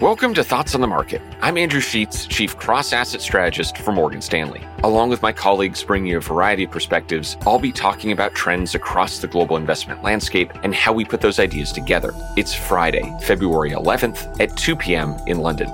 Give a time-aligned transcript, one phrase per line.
[0.00, 1.20] Welcome to Thoughts on the Market.
[1.40, 4.62] I'm Andrew Sheets, Chief Cross Asset Strategist for Morgan Stanley.
[4.84, 8.76] Along with my colleagues bringing you a variety of perspectives, I'll be talking about trends
[8.76, 12.14] across the global investment landscape and how we put those ideas together.
[12.36, 15.16] It's Friday, February 11th at 2 p.m.
[15.26, 15.68] in London.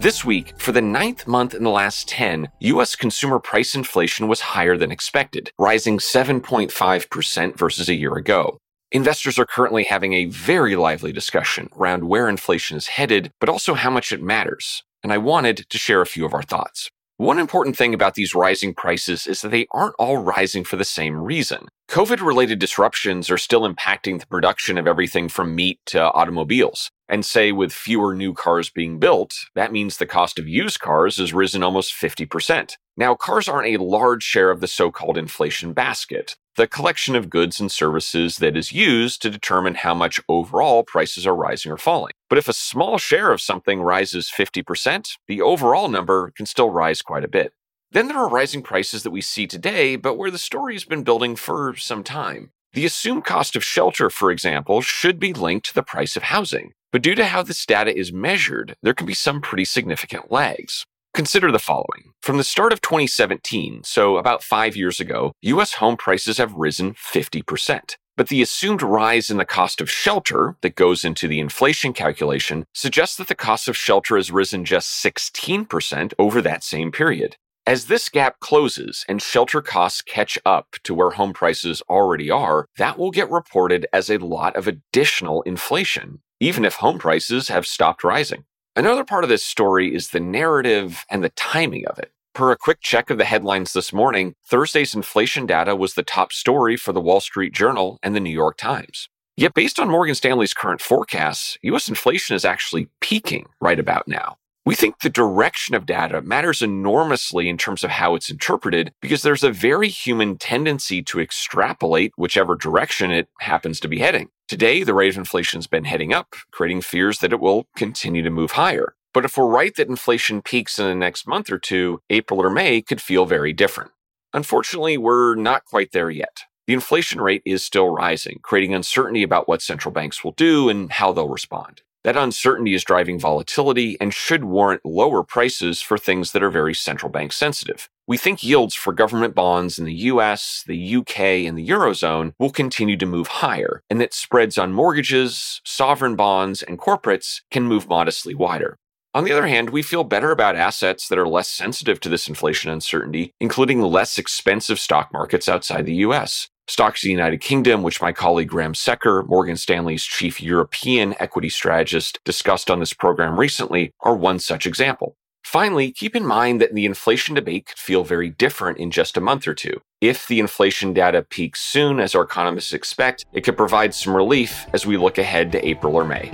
[0.00, 2.96] This week, for the ninth month in the last 10, U.S.
[2.96, 8.58] consumer price inflation was higher than expected, rising 7.5% versus a year ago.
[8.96, 13.74] Investors are currently having a very lively discussion around where inflation is headed, but also
[13.74, 14.84] how much it matters.
[15.02, 16.90] And I wanted to share a few of our thoughts.
[17.18, 20.84] One important thing about these rising prices is that they aren't all rising for the
[20.86, 21.68] same reason.
[21.90, 26.90] COVID related disruptions are still impacting the production of everything from meat to automobiles.
[27.06, 31.18] And say with fewer new cars being built, that means the cost of used cars
[31.18, 32.76] has risen almost 50%.
[32.98, 37.28] Now, cars aren't a large share of the so called inflation basket, the collection of
[37.28, 41.76] goods and services that is used to determine how much overall prices are rising or
[41.76, 42.12] falling.
[42.30, 47.02] But if a small share of something rises 50%, the overall number can still rise
[47.02, 47.52] quite a bit.
[47.90, 51.04] Then there are rising prices that we see today, but where the story has been
[51.04, 52.50] building for some time.
[52.72, 56.72] The assumed cost of shelter, for example, should be linked to the price of housing.
[56.92, 60.86] But due to how this data is measured, there can be some pretty significant lags.
[61.16, 62.12] Consider the following.
[62.20, 66.92] From the start of 2017, so about five years ago, US home prices have risen
[66.92, 67.96] 50%.
[68.18, 72.66] But the assumed rise in the cost of shelter that goes into the inflation calculation
[72.74, 77.36] suggests that the cost of shelter has risen just 16% over that same period.
[77.66, 82.66] As this gap closes and shelter costs catch up to where home prices already are,
[82.76, 87.66] that will get reported as a lot of additional inflation, even if home prices have
[87.66, 88.44] stopped rising.
[88.78, 92.12] Another part of this story is the narrative and the timing of it.
[92.34, 96.30] Per a quick check of the headlines this morning, Thursday's inflation data was the top
[96.30, 99.08] story for the Wall Street Journal and the New York Times.
[99.34, 104.36] Yet, based on Morgan Stanley's current forecasts, US inflation is actually peaking right about now.
[104.66, 109.22] We think the direction of data matters enormously in terms of how it's interpreted because
[109.22, 114.28] there's a very human tendency to extrapolate whichever direction it happens to be heading.
[114.48, 118.22] Today, the rate of inflation has been heading up, creating fears that it will continue
[118.22, 118.94] to move higher.
[119.12, 122.48] But if we're right that inflation peaks in the next month or two, April or
[122.48, 123.90] May could feel very different.
[124.32, 126.42] Unfortunately, we're not quite there yet.
[126.68, 130.92] The inflation rate is still rising, creating uncertainty about what central banks will do and
[130.92, 131.82] how they'll respond.
[132.04, 136.74] That uncertainty is driving volatility and should warrant lower prices for things that are very
[136.74, 137.88] central bank sensitive.
[138.08, 142.50] We think yields for government bonds in the US, the UK, and the Eurozone will
[142.50, 147.88] continue to move higher, and that spreads on mortgages, sovereign bonds, and corporates can move
[147.88, 148.78] modestly wider.
[149.12, 152.28] On the other hand, we feel better about assets that are less sensitive to this
[152.28, 156.48] inflation uncertainty, including less expensive stock markets outside the US.
[156.68, 161.48] Stocks in the United Kingdom, which my colleague Graham Secker, Morgan Stanley's chief European equity
[161.48, 165.15] strategist, discussed on this program recently, are one such example.
[165.46, 169.20] Finally, keep in mind that the inflation debate could feel very different in just a
[169.20, 169.80] month or two.
[170.00, 174.66] If the inflation data peaks soon, as our economists expect, it could provide some relief
[174.72, 176.32] as we look ahead to April or May.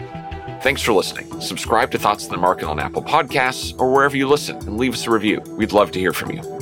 [0.63, 1.43] Thanks for listening.
[1.43, 4.95] Subscribe to Thoughts on the Market on Apple Podcasts or wherever you listen and leave
[4.95, 5.43] us a review.
[5.59, 6.62] We'd love to hear from you.